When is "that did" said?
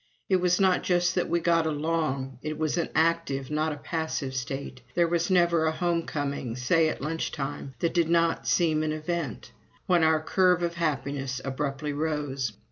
7.81-8.09